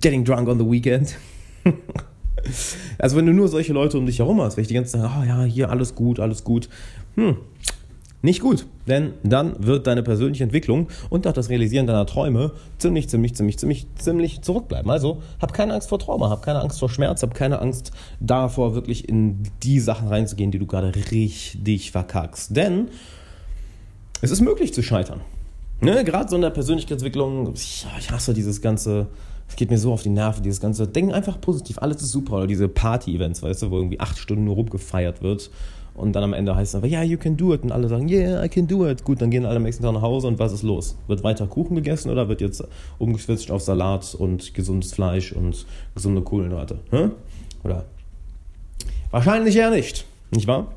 getting 0.00 0.24
drunk 0.24 0.48
on 0.48 0.58
the 0.58 0.64
weekend. 0.64 1.16
also 2.98 3.16
wenn 3.16 3.26
du 3.26 3.32
nur 3.32 3.48
solche 3.48 3.72
Leute 3.72 3.98
um 3.98 4.06
dich 4.06 4.20
herum 4.20 4.40
hast, 4.40 4.56
wenn 4.56 4.62
ich 4.62 4.68
die 4.68 4.74
ganze 4.74 4.98
Zeit, 4.98 5.02
oh 5.04 5.24
ja, 5.24 5.44
hier 5.44 5.68
alles 5.68 5.94
gut, 5.94 6.20
alles 6.20 6.44
gut. 6.44 6.70
Hm, 7.16 7.36
nicht 8.24 8.40
gut, 8.40 8.64
denn 8.88 9.12
dann 9.22 9.66
wird 9.66 9.86
deine 9.86 10.02
persönliche 10.02 10.44
Entwicklung 10.44 10.88
und 11.10 11.26
auch 11.26 11.34
das 11.34 11.50
Realisieren 11.50 11.86
deiner 11.86 12.06
Träume 12.06 12.52
ziemlich, 12.78 13.06
ziemlich, 13.06 13.34
ziemlich, 13.34 13.58
ziemlich, 13.58 13.86
ziemlich 13.98 14.40
zurückbleiben. 14.40 14.90
Also 14.90 15.20
hab 15.42 15.52
keine 15.52 15.74
Angst 15.74 15.90
vor 15.90 15.98
Trauma, 15.98 16.30
hab 16.30 16.40
keine 16.40 16.60
Angst 16.60 16.78
vor 16.78 16.88
Schmerz, 16.88 17.22
hab 17.22 17.34
keine 17.34 17.58
Angst 17.58 17.92
davor, 18.20 18.74
wirklich 18.74 19.10
in 19.10 19.42
die 19.62 19.78
Sachen 19.78 20.08
reinzugehen, 20.08 20.50
die 20.50 20.58
du 20.58 20.64
gerade 20.64 20.94
richtig 20.94 21.90
verkackst. 21.90 22.56
Denn 22.56 22.88
es 24.22 24.30
ist 24.30 24.40
möglich 24.40 24.72
zu 24.72 24.82
scheitern. 24.82 25.20
Ne? 25.82 26.02
Gerade 26.02 26.30
so 26.30 26.36
in 26.36 26.42
der 26.42 26.48
Persönlichkeitsentwicklung, 26.48 27.52
ich, 27.52 27.86
ich 27.98 28.10
hasse 28.10 28.32
dieses 28.32 28.62
ganze, 28.62 29.08
es 29.50 29.56
geht 29.56 29.68
mir 29.68 29.76
so 29.76 29.92
auf 29.92 30.02
die 30.02 30.08
Nerven, 30.08 30.42
dieses 30.42 30.62
ganze, 30.62 30.88
denken 30.88 31.12
einfach 31.12 31.38
positiv, 31.42 31.76
alles 31.76 32.00
ist 32.00 32.12
super. 32.12 32.36
Oder 32.36 32.46
diese 32.46 32.68
Party-Events, 32.68 33.42
weißt 33.42 33.64
du, 33.64 33.70
wo 33.70 33.76
irgendwie 33.76 34.00
acht 34.00 34.16
Stunden 34.16 34.44
nur 34.44 34.54
rumgefeiert 34.54 35.22
wird 35.22 35.50
und 35.94 36.12
dann 36.12 36.24
am 36.24 36.32
Ende 36.32 36.56
heißt 36.56 36.70
es 36.70 36.74
einfach, 36.74 36.88
ja, 36.88 37.00
yeah, 37.00 37.08
you 37.08 37.18
can 37.18 37.36
do 37.36 37.54
it. 37.54 37.62
Und 37.62 37.70
alle 37.70 37.88
sagen, 37.88 38.08
yeah, 38.08 38.44
I 38.44 38.48
can 38.48 38.66
do 38.66 38.88
it. 38.88 39.04
Gut, 39.04 39.22
dann 39.22 39.30
gehen 39.30 39.46
alle 39.46 39.56
am 39.56 39.62
nächsten 39.62 39.84
Tag 39.84 39.92
nach 39.92 40.02
Hause 40.02 40.26
und 40.26 40.38
was 40.40 40.52
ist 40.52 40.62
los? 40.62 40.96
Wird 41.06 41.22
weiter 41.22 41.46
Kuchen 41.46 41.76
gegessen 41.76 42.10
oder 42.10 42.28
wird 42.28 42.40
jetzt 42.40 42.64
umgeswitcht 42.98 43.50
auf 43.50 43.62
Salat 43.62 44.14
und 44.14 44.54
gesundes 44.54 44.92
Fleisch 44.92 45.32
und 45.32 45.66
gesunde 45.94 46.22
Kohlenhydrate? 46.22 46.80
Hm? 46.90 47.12
Oder? 47.62 47.84
Wahrscheinlich 49.10 49.54
eher 49.56 49.70
nicht, 49.70 50.04
nicht 50.32 50.48
wahr? 50.48 50.72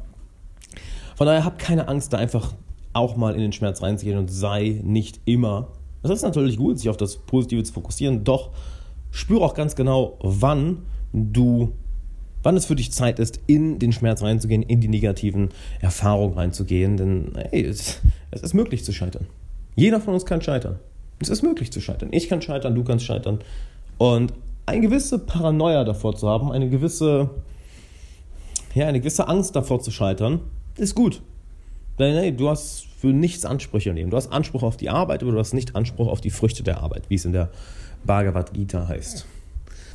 Von 1.15 1.25
daher 1.25 1.43
hab 1.43 1.57
keine 1.57 1.87
Angst, 1.87 2.13
da 2.13 2.17
einfach 2.17 2.53
auch 2.93 3.15
mal 3.15 3.33
in 3.33 3.41
den 3.41 3.53
Schmerz 3.53 3.81
reinzugehen 3.81 4.19
und 4.19 4.29
sei 4.29 4.79
nicht 4.83 5.19
immer. 5.25 5.69
Es 6.03 6.11
ist 6.11 6.21
natürlich 6.21 6.57
gut, 6.57 6.77
sich 6.77 6.89
auf 6.89 6.97
das 6.97 7.17
Positive 7.17 7.63
zu 7.63 7.73
fokussieren, 7.73 8.23
doch 8.23 8.51
spüre 9.09 9.43
auch 9.43 9.55
ganz 9.55 9.75
genau, 9.75 10.19
wann 10.21 10.83
du 11.11 11.73
wann 12.47 12.55
es 12.55 12.65
für 12.65 12.77
dich 12.77 12.93
Zeit 12.93 13.19
ist, 13.19 13.41
in 13.45 13.77
den 13.77 13.91
Schmerz 13.91 14.21
reinzugehen, 14.21 14.63
in 14.63 14.79
die 14.79 14.87
negativen 14.87 15.49
Erfahrungen 15.81 16.33
reinzugehen. 16.35 16.95
Denn 16.95 17.33
hey, 17.35 17.65
es, 17.65 17.99
es 18.31 18.41
ist 18.41 18.53
möglich 18.53 18.85
zu 18.85 18.93
scheitern. 18.93 19.27
Jeder 19.75 19.99
von 19.99 20.13
uns 20.13 20.25
kann 20.25 20.41
scheitern. 20.41 20.79
Es 21.19 21.27
ist 21.27 21.41
möglich 21.41 21.73
zu 21.73 21.81
scheitern. 21.81 22.07
Ich 22.13 22.29
kann 22.29 22.41
scheitern, 22.41 22.73
du 22.73 22.85
kannst 22.85 23.03
scheitern. 23.03 23.39
Und 23.97 24.31
eine 24.65 24.79
gewisse 24.79 25.19
Paranoia 25.19 25.83
davor 25.83 26.15
zu 26.15 26.29
haben, 26.29 26.53
eine 26.53 26.69
gewisse, 26.69 27.31
ja, 28.73 28.87
eine 28.87 29.01
gewisse 29.01 29.27
Angst 29.27 29.53
davor 29.57 29.81
zu 29.81 29.91
scheitern, 29.91 30.39
ist 30.77 30.95
gut. 30.95 31.21
Denn 31.99 32.15
hey, 32.15 32.33
du 32.33 32.47
hast 32.47 32.85
für 32.97 33.07
nichts 33.07 33.43
Ansprüche 33.43 33.91
Leben. 33.91 34.09
Du 34.09 34.15
hast 34.15 34.31
Anspruch 34.31 34.63
auf 34.63 34.77
die 34.77 34.89
Arbeit, 34.89 35.21
aber 35.21 35.33
du 35.33 35.39
hast 35.39 35.53
nicht 35.53 35.75
Anspruch 35.75 36.07
auf 36.07 36.21
die 36.21 36.29
Früchte 36.29 36.63
der 36.63 36.81
Arbeit, 36.81 37.09
wie 37.09 37.15
es 37.15 37.25
in 37.25 37.33
der 37.33 37.49
Bhagavad 38.05 38.53
Gita 38.53 38.87
heißt. 38.87 39.27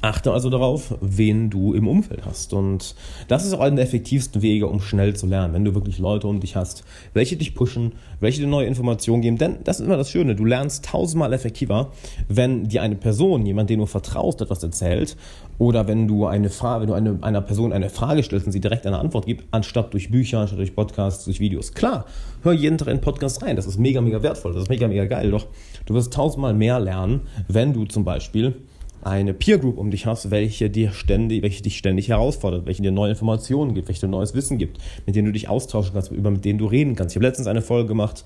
Achte 0.03 0.33
also 0.33 0.51
darauf, 0.51 0.95
wen 1.01 1.49
du 1.49 1.75
im 1.75 1.87
Umfeld 1.87 2.27
hast. 2.27 2.53
Und 2.53 2.97
das 3.29 3.47
ist 3.47 3.55
auch 3.55 3.61
einer 3.61 3.77
der 3.77 3.85
effektivsten 3.85 4.43
Wege, 4.43 4.67
um 4.67 4.81
schnell 4.81 5.15
zu 5.15 5.29
lernen, 5.29 5.55
wenn 5.55 5.65
du 5.65 5.77
wirklich 5.77 6.01
Leute 6.01 6.27
um 6.27 6.41
dich 6.41 6.57
hast, 6.57 6.83
welche 7.15 7.37
dich 7.37 7.55
pushen, 7.55 7.93
welche 8.19 8.41
dir 8.41 8.49
neue 8.49 8.67
Informationen 8.67 9.23
geben. 9.23 9.39
Denn 9.39 9.59
das 9.63 9.79
ist 9.79 9.87
immer 9.87 9.97
das 9.97 10.11
Schöne, 10.11 10.35
du 10.35 10.45
lernst 10.45 10.85
tausendmal 10.87 11.33
effektiver, 11.33 11.93
wenn 12.29 12.69
dir 12.69 12.83
eine 12.83 12.97
Person, 12.97 13.47
jemand, 13.47 13.71
den 13.71 13.79
du 13.79 13.87
vertraust, 13.87 14.41
etwas 14.41 14.61
erzählt, 14.65 15.17
oder 15.59 15.87
wenn 15.87 16.09
du 16.09 16.27
eine 16.27 16.51
Frage, 16.51 16.81
wenn 16.83 16.89
du 16.89 16.95
eine, 16.95 17.19
einer 17.23 17.41
Person 17.41 17.73
eine 17.73 17.89
Frage 17.89 18.25
stellst 18.25 18.47
und 18.47 18.53
sie 18.53 18.61
direkt 18.61 18.85
eine 18.89 18.99
Antwort 18.99 19.27
gibt, 19.27 19.45
anstatt 19.53 19.93
durch 19.93 20.11
Bücher, 20.11 20.41
anstatt 20.41 20.59
durch 20.59 20.75
Podcasts, 20.75 21.27
durch 21.27 21.39
Videos. 21.39 21.75
Klar, 21.75 22.07
hör 22.43 22.53
jeden 22.53 22.77
Tag 22.77 22.89
in 22.89 23.01
Podcast 23.01 23.41
rein. 23.43 23.55
Das 23.55 23.67
ist 23.67 23.79
mega, 23.79 24.01
mega 24.01 24.21
wertvoll. 24.21 24.53
Das 24.53 24.65
ist 24.65 24.69
mega, 24.69 24.89
mega 24.89 25.05
geil. 25.05 25.31
Doch 25.31 25.47
du 25.87 25.95
wirst 25.95 26.13
tausendmal 26.13 26.55
mehr 26.55 26.81
lernen, 26.81 27.21
wenn 27.47 27.73
du 27.73 27.85
zum 27.85 28.05
Beispiel 28.05 28.57
eine 29.03 29.35
Peer 29.35 29.59
Group 29.59 29.79
um 29.79 29.91
dich 29.91 30.07
hast, 30.07 30.31
welche 30.31 30.71
dir 30.71 30.93
ständig, 30.93 31.43
welche 31.43 31.63
dich 31.63 31.77
ständig 31.77 32.09
herausfordert, 32.09 32.67
welche 32.67 32.83
dir 32.83 32.93
neue 32.93 33.11
Informationen 33.11 33.75
gibt, 33.75 33.89
welche 33.89 34.03
dir 34.03 34.09
neues 34.09 34.35
Wissen 34.35 34.59
gibt, 34.59 34.79
mit 35.07 35.17
denen 35.17 35.27
du 35.27 35.33
dich 35.33 35.49
austauschen 35.49 35.93
kannst, 35.93 36.13
über 36.13 36.31
mit 36.31 36.45
denen 36.45 36.59
du 36.59 36.67
reden 36.67 36.95
kannst. 36.95 37.13
Ich 37.13 37.17
habe 37.17 37.27
letztens 37.27 37.49
eine 37.49 37.63
Folge 37.63 37.89
gemacht, 37.89 38.25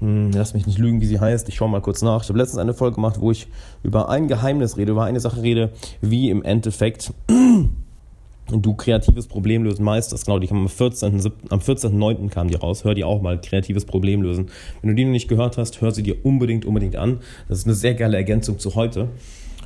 hm, 0.00 0.32
lass 0.32 0.54
mich 0.54 0.66
nicht 0.66 0.78
lügen, 0.78 1.00
wie 1.00 1.06
sie 1.06 1.20
heißt. 1.20 1.48
Ich 1.48 1.56
schaue 1.56 1.68
mal 1.68 1.80
kurz 1.80 2.02
nach. 2.02 2.22
Ich 2.22 2.28
habe 2.28 2.38
letztens 2.38 2.58
eine 2.58 2.74
Folge 2.74 2.96
gemacht, 2.96 3.20
wo 3.20 3.30
ich 3.30 3.46
über 3.82 4.08
ein 4.08 4.28
Geheimnis 4.28 4.76
rede, 4.76 4.92
über 4.92 5.04
eine 5.04 5.20
Sache 5.20 5.42
rede, 5.42 5.72
wie 6.00 6.30
im 6.30 6.42
Endeffekt 6.42 7.12
du 8.48 8.74
kreatives 8.74 9.26
Problem 9.26 9.62
lösen 9.62 9.84
meisterst. 9.84 10.26
Genau, 10.26 10.38
die 10.38 10.48
kam 10.48 10.58
am 10.58 10.66
14.9. 10.66 11.32
Am 11.50 11.60
14. 11.60 12.30
kam 12.30 12.48
die 12.48 12.56
raus. 12.56 12.84
Hör 12.84 12.94
die 12.94 13.04
auch 13.04 13.22
mal, 13.22 13.40
kreatives 13.40 13.84
Problem 13.84 14.22
lösen. 14.22 14.46
Wenn 14.82 14.90
du 14.90 14.96
die 14.96 15.04
noch 15.04 15.12
nicht 15.12 15.28
gehört 15.28 15.58
hast, 15.58 15.80
hör 15.80 15.92
sie 15.92 16.02
dir 16.02 16.24
unbedingt, 16.24 16.64
unbedingt 16.64 16.96
an. 16.96 17.20
Das 17.48 17.58
ist 17.58 17.66
eine 17.66 17.74
sehr 17.74 17.94
geile 17.94 18.16
Ergänzung 18.16 18.58
zu 18.58 18.74
heute 18.74 19.08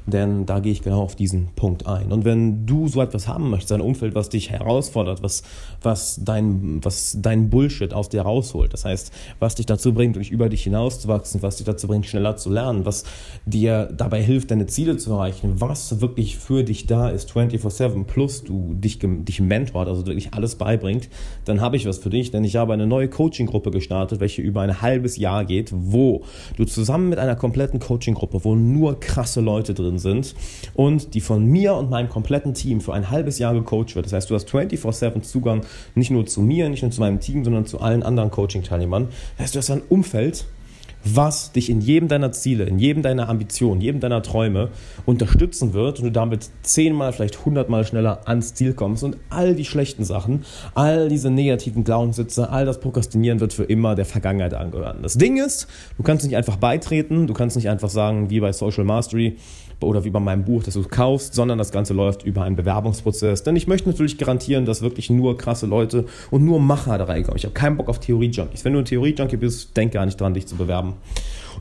denn 0.07 0.47
da 0.47 0.61
gehe 0.61 0.73
ich 0.73 0.83
genau 0.83 1.03
auf 1.03 1.17
diesen 1.17 1.49
Punkt 1.55 1.87
ein. 1.87 2.13
Und 2.13 2.25
wenn 2.25 2.67
du 2.67 2.89
so 2.89 3.01
etwas 3.01 3.29
haben 3.29 3.51
möchtest, 3.51 3.73
ein 3.73 3.81
Umfeld, 3.81 4.15
was 4.15 4.29
dich 4.29 4.51
herausfordert, 4.51 5.23
was, 5.23 5.43
was, 5.83 6.21
dein, 6.23 6.81
was 6.83 7.17
dein 7.21 7.51
Bullshit 7.51 7.95
aus 7.95 8.09
dir 8.09 8.23
rausholt, 8.23 8.73
das 8.73 8.85
heißt, 8.85 9.13
was 9.39 9.55
dich 9.55 9.67
dazu 9.67 9.95
bringt, 9.95 10.17
durch 10.17 10.31
über 10.31 10.49
dich 10.49 10.65
hinauszuwachsen, 10.65 11.43
was 11.43 11.57
dich 11.57 11.67
dazu 11.67 11.87
bringt, 11.87 12.07
schneller 12.07 12.37
zu 12.37 12.51
lernen, 12.51 12.85
was 12.85 13.05
dir 13.47 13.93
dabei 13.97 14.23
hilft, 14.23 14.51
deine 14.51 14.67
Ziele 14.67 14.97
zu 14.97 15.13
erreichen, 15.13 15.61
was 15.61 16.01
wirklich 16.01 16.37
für 16.37 16.65
dich 16.65 16.87
da 16.87 17.09
ist, 17.09 17.31
24-7, 17.31 18.05
plus 18.05 18.45
du 18.45 18.75
dich, 18.75 18.99
dich 19.01 19.41
mentort, 19.41 19.89
also 19.89 20.07
wirklich 20.07 20.35
alles 20.35 20.57
beibringt, 20.57 21.09
dann 21.45 21.61
habe 21.61 21.77
ich 21.77 21.87
was 21.87 21.99
für 21.99 22.11
dich, 22.11 22.31
denn 22.31 22.45
ich 22.45 22.57
habe 22.57 22.73
eine 22.73 22.87
neue 22.87 23.09
Coaching-Gruppe 23.09 23.71
gestartet, 23.71 24.21
welche 24.21 24.43
über 24.43 24.63
ein 24.63 24.83
halbes 24.83 25.17
Jahr 25.17 25.45
geht, 25.45 25.73
wo 25.73 26.23
du 26.57 26.65
zusammen 26.65 27.09
mit 27.09 27.19
einer 27.19 27.37
kompletten 27.37 27.81
Coaching-Gruppe, 27.81 28.45
wo 28.45 28.55
nur 28.55 28.99
krasse 29.01 29.41
Leute 29.41 29.75
drin 29.75 29.92
drin 29.93 29.99
sind 29.99 30.35
und 30.75 31.15
die 31.15 31.21
von 31.21 31.45
mir 31.45 31.75
und 31.75 31.91
meinem 31.91 32.09
kompletten 32.09 32.55
Team 32.55 32.81
für 32.81 32.95
ein 32.95 33.11
halbes 33.11 33.39
Jahr 33.39 33.55
gecoacht 33.55 33.95
wird. 33.95 34.07
Das 34.07 34.13
heißt, 34.13 34.31
du 34.31 34.35
hast 34.35 34.49
24-7 34.49 35.23
Zugang 35.23 35.63
nicht 35.95 36.11
nur 36.11 36.27
zu 36.27 36.41
mir, 36.41 36.69
nicht 36.69 36.83
nur 36.83 36.91
zu 36.91 37.01
meinem 37.01 37.21
Team, 37.21 37.45
sondern 37.45 37.67
zu 37.67 37.81
allen 37.81 38.03
anderen 38.03 38.31
Coaching-Teilnehmern. 38.31 39.09
Das 39.37 39.45
heißt, 39.45 39.55
du 39.55 39.59
hast 39.59 39.71
ein 39.71 39.83
Umfeld, 39.89 40.47
was 41.05 41.53
dich 41.53 41.69
in 41.71 41.81
jedem 41.81 42.09
deiner 42.09 42.33
Ziele, 42.33 42.65
in 42.65 42.79
jedem 42.79 43.03
deiner 43.03 43.29
Ambitionen, 43.29 43.81
jedem 43.81 44.01
deiner 44.01 44.23
Träume 44.23 44.69
unterstützen 45.05 45.73
wird 45.73 45.99
und 45.99 46.05
du 46.07 46.13
damit 46.13 46.49
zehnmal, 46.63 47.13
vielleicht 47.13 47.45
hundertmal 47.45 47.85
schneller 47.85 48.29
ans 48.29 48.55
Ziel 48.55 48.73
kommst 48.73 49.03
und 49.03 49.17
all 49.29 49.55
die 49.55 49.65
schlechten 49.65 50.05
Sachen, 50.05 50.45
all 50.75 51.09
diese 51.09 51.31
negativen 51.31 51.85
Glaubenssitze, 51.85 52.51
all 52.51 52.65
das 52.65 52.81
Prokrastinieren 52.81 53.41
wird 53.41 53.53
für 53.53 53.65
immer 53.65 53.95
der 53.95 54.05
Vergangenheit 54.05 54.55
angehören. 54.55 54.99
Das 55.03 55.15
Ding 55.15 55.39
ist, 55.39 55.67
du 55.97 56.03
kannst 56.03 56.25
nicht 56.25 56.37
einfach 56.37 56.57
beitreten, 56.57 57.27
du 57.27 57.35
kannst 57.35 57.57
nicht 57.57 57.69
einfach 57.69 57.91
sagen, 57.91 58.31
wie 58.31 58.41
bei 58.41 58.53
Social 58.53 58.85
Mastery, 58.85 59.39
oder 59.83 60.05
wie 60.05 60.11
bei 60.11 60.21
meinem 60.21 60.45
Buch, 60.45 60.62
das 60.62 60.75
du 60.75 60.83
kaufst, 60.83 61.35
sondern 61.35 61.59
das 61.59 61.73
Ganze 61.73 61.95
läuft 61.95 62.25
über 62.25 62.43
einen 62.43 62.57
Bewerbungsprozess. 62.57 63.43
Denn 63.43 63.57
ich 63.57 63.67
möchte 63.67 63.89
natürlich 63.89 64.19
garantieren, 64.19 64.65
dass 64.65 64.83
wirklich 64.83 65.11
nur 65.11 65.37
krasse 65.37 65.67
Leute 65.67 66.07
und 66.31 66.45
nur 66.45 66.61
Macher 66.61 66.99
da 66.99 67.05
reinkommen. 67.05 67.37
Ich 67.37 67.45
habe 67.45 67.55
keinen 67.55 67.77
Bock 67.77 67.89
auf 67.89 68.01
Theorie-Junkies. 68.01 68.65
Wenn 68.65 68.73
du 68.73 68.81
ein 68.81 68.85
Theorie-Junkie 68.85 69.37
bist, 69.37 69.77
denk 69.77 69.93
gar 69.93 70.07
nicht 70.07 70.21
dran, 70.21 70.35
dich 70.35 70.47
zu 70.47 70.57
bewerben. 70.57 70.95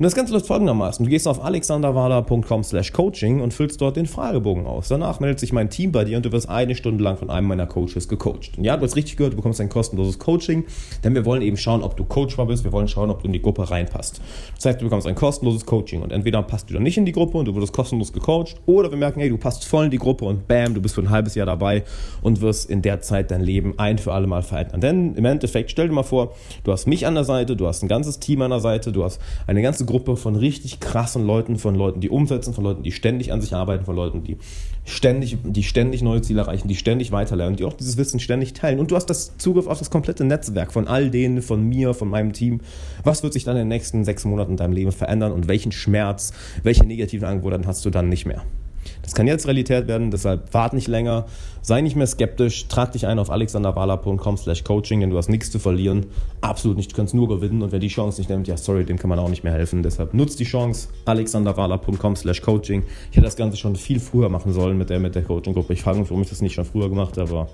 Und 0.02 0.06
das 0.06 0.16
Ganze 0.16 0.34
läuft 0.34 0.48
folgendermaßen. 0.48 1.06
Du 1.06 1.12
gehst 1.12 1.28
auf 1.28 1.46
alexanderwala.com 1.46 2.64
slash 2.64 2.92
coaching 2.92 3.40
und 3.40 3.54
füllst 3.54 3.80
dort 3.82 3.98
den 3.98 4.08
Fragebogen 4.08 4.66
aus. 4.66 4.88
Danach 4.88 5.20
meldet 5.20 5.40
sich 5.40 5.54
mein 5.54 5.70
Team 5.70 5.92
bei 5.92 6.06
dir 6.06 6.18
und 6.18 6.26
du 6.26 6.32
wirst 6.32 6.50
eine 6.50 6.74
Stunde 6.74 7.04
lang 7.04 7.18
von 7.18 7.30
einem 7.30 7.46
meiner 7.46 7.68
Coaches 7.68 8.08
gecoacht. 8.08 8.58
Und 8.58 8.64
ja, 8.64 8.76
du 8.76 8.84
hast 8.84 8.96
richtig 8.96 9.16
gehört, 9.16 9.34
du 9.34 9.38
bekommst 9.38 9.62
ein 9.62 9.70
kostenloses 9.70 10.18
Coaching, 10.18 10.66
denn 11.04 11.14
wir 11.14 11.24
wollen 11.24 11.44
eben 11.44 11.56
schauen, 11.56 11.84
ob 11.84 11.98
du 11.98 12.04
coachbar 12.04 12.48
bist, 12.48 12.64
wir 12.64 12.72
wollen 12.72 12.88
schauen, 12.88 13.12
ob 13.12 13.22
du 13.22 13.28
in 13.28 13.34
die 13.34 13.44
Gruppe 13.44 13.70
reinpasst. 13.70 14.22
Das 14.56 14.66
heißt, 14.66 14.82
du 14.82 14.86
bekommst 14.86 15.06
ein 15.06 15.14
kostenloses 15.14 15.68
Coaching 15.68 16.02
und 16.02 16.12
entweder 16.12 16.42
passt 16.42 16.72
du 16.72 16.74
dann 16.74 16.82
nicht 16.82 16.98
in 16.98 17.06
die 17.06 17.12
Gruppe 17.12 17.38
und 17.38 17.46
du 17.46 17.54
wirst 17.54 17.72
kostenlos 17.72 18.12
gecoacht 18.12 18.56
oder 18.66 18.90
wir 18.90 18.98
merken, 18.98 19.20
hey, 19.20 19.30
du 19.30 19.38
passt 19.38 19.66
voll 19.66 19.86
in 19.86 19.92
die 19.92 20.00
Gruppe 20.00 20.26
und 20.26 20.48
bam, 20.48 20.74
du 20.74 20.82
bist 20.82 20.96
für 20.96 21.02
ein 21.02 21.12
halbes 21.12 21.36
Jahr 21.36 21.46
dabei 21.46 21.84
und 22.24 22.42
wirst 22.42 22.72
in 22.72 22.82
der 22.82 23.02
Zeit 23.02 23.30
dein 23.30 23.42
Leben 23.42 23.76
ein 23.78 24.00
für 24.00 24.14
alle 24.14 24.26
Mal 24.26 24.42
verändern. 24.42 24.82
Denn 24.82 25.14
im 25.14 25.26
Endeffekt, 25.26 25.70
stell 25.70 25.90
dir 25.90 25.94
mal 25.94 26.02
vor, 26.02 26.34
du 26.64 26.72
hast 26.72 26.88
mich 26.88 27.06
an 27.06 27.14
der 27.14 27.24
Seite, 27.24 27.56
du 27.56 27.68
hast 27.68 27.84
ein 27.84 27.88
ganzes 27.88 28.18
Team 28.18 28.42
an 28.42 28.50
der 28.50 28.62
Seite, 28.62 28.92
du 28.92 29.04
hast 29.04 29.22
eine 29.46 29.62
ganze 29.62 29.91
Gruppe 29.92 30.16
von 30.16 30.38
richtig 30.38 30.80
krassen 30.80 31.28
Leuten, 31.28 31.58
von 31.58 31.76
Leuten, 31.76 32.00
die 32.00 32.10
umsetzen, 32.10 32.54
von 32.54 32.64
Leuten, 32.64 32.82
die 32.82 32.94
ständig 32.94 33.34
an 33.34 33.42
sich 33.42 33.54
arbeiten, 33.54 33.84
von 33.84 33.94
Leuten, 33.94 34.24
die 34.24 34.38
ständig, 34.86 35.38
die 35.44 35.64
ständig 35.64 36.02
neue 36.02 36.22
Ziele 36.22 36.40
erreichen, 36.42 36.70
die 36.70 36.78
ständig 36.78 37.12
weiterlernen, 37.12 37.58
die 37.58 37.66
auch 37.66 37.74
dieses 37.74 37.98
Wissen 37.98 38.22
ständig 38.22 38.54
teilen. 38.54 38.80
Und 38.80 38.90
du 38.90 38.96
hast 38.96 39.08
das 39.08 39.38
Zugriff 39.38 39.68
auf 39.68 39.80
das 39.80 39.90
komplette 39.90 40.24
Netzwerk 40.24 40.72
von 40.72 40.88
all 40.88 41.10
denen, 41.10 41.42
von 41.42 41.68
mir, 41.68 41.94
von 41.94 42.08
meinem 42.08 42.32
Team. 42.32 42.62
Was 43.04 43.22
wird 43.22 43.34
sich 43.34 43.44
dann 43.44 43.58
in 43.58 43.64
den 43.64 43.68
nächsten 43.68 44.06
sechs 44.06 44.24
Monaten 44.24 44.52
in 44.52 44.58
deinem 44.58 44.74
Leben 44.74 44.94
verändern 44.94 45.34
und 45.34 45.50
welchen 45.50 45.74
Schmerz, 45.74 46.32
welche 46.64 46.86
negativen 46.86 47.28
Angebote 47.28 47.60
hast 47.66 47.84
du 47.84 47.90
dann 47.90 48.08
nicht 48.08 48.26
mehr? 48.26 48.44
Das 49.12 49.16
kann 49.18 49.28
jetzt 49.28 49.46
Realität 49.46 49.90
werden, 49.90 50.10
deshalb 50.10 50.54
wart 50.54 50.72
nicht 50.72 50.88
länger, 50.88 51.26
sei 51.62 51.82
nicht 51.82 51.98
mehr 51.98 52.08
skeptisch, 52.08 52.70
trag 52.70 52.94
dich 52.94 53.08
ein 53.08 53.20
auf 53.20 53.30
alexanderwala.com 53.30 54.38
slash 54.38 54.64
coaching, 54.64 55.02
denn 55.02 55.10
du 55.10 55.18
hast 55.18 55.28
nichts 55.28 55.52
zu 55.52 55.60
verlieren, 55.60 56.06
absolut 56.40 56.78
nicht, 56.78 56.94
du 56.94 56.96
kannst 56.96 57.14
nur 57.14 57.28
gewinnen. 57.28 57.62
Und 57.62 57.74
wer 57.74 57.80
die 57.80 57.90
Chance 57.90 58.22
nicht 58.22 58.30
nimmt, 58.30 58.48
ja 58.48 58.56
sorry, 58.56 58.86
dem 58.86 58.98
kann 58.98 59.10
man 59.10 59.20
auch 59.20 59.28
nicht 59.28 59.44
mehr 59.44 59.52
helfen, 59.52 59.84
deshalb 59.84 60.14
nutzt 60.14 60.40
die 60.40 60.46
Chance, 60.46 60.88
alexanderwala.com 61.04 62.16
slash 62.16 62.42
coaching. 62.42 62.84
Ich 63.10 63.18
hätte 63.18 63.26
das 63.26 63.36
Ganze 63.36 63.58
schon 63.58 63.76
viel 63.76 64.00
früher 64.00 64.30
machen 64.30 64.54
sollen 64.54 64.78
mit 64.78 64.90
der, 64.90 65.02
mit 65.02 65.14
der 65.14 65.24
Coaching-Gruppe, 65.24 65.74
ich 65.74 65.82
frage 65.82 66.00
mich, 66.00 66.10
warum 66.10 66.22
ich 66.22 66.30
das 66.30 66.40
nicht 66.42 66.54
schon 66.54 66.64
früher 66.64 66.88
gemacht 66.88 67.18
habe, 67.18 67.30
aber 67.30 67.50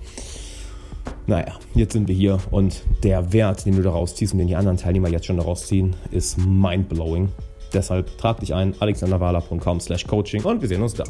naja, 1.26 1.54
jetzt 1.74 1.94
sind 1.94 2.08
wir 2.08 2.14
hier 2.14 2.38
und 2.52 2.84
der 3.02 3.34
Wert, 3.34 3.66
den 3.66 3.78
du 3.78 3.82
daraus 3.82 4.14
ziehst 4.14 4.32
und 4.32 4.38
den 4.38 4.48
die 4.48 4.56
anderen 4.56 4.78
Teilnehmer 4.78 5.10
jetzt 5.10 5.26
schon 5.26 5.38
daraus 5.38 5.66
ziehen, 5.66 5.96
ist 6.12 6.38
mindblowing. 6.38 7.30
Deshalb 7.74 8.16
trag 8.20 8.42
dich 8.42 8.54
ein, 8.54 8.76
alexanderwala.com 8.80 9.80
slash 9.80 10.06
coaching 10.06 10.44
und 10.44 10.62
wir 10.62 10.68
sehen 10.68 10.84
uns 10.84 10.94
da. 10.94 11.04